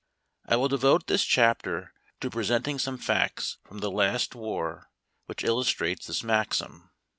I 0.47 0.55
will 0.55 0.67
devote 0.69 1.05
this 1.05 1.23
chapter 1.23 1.93
to 2.21 2.31
presenting 2.31 2.79
some 2.79 2.97
facts 2.97 3.59
from 3.63 3.81
the 3.81 3.91
last 3.91 4.33
war 4.33 4.89
which 5.27 5.43
illus 5.43 5.69
trate 5.69 6.01
this 6.07 6.23
maxim. 6.23 6.89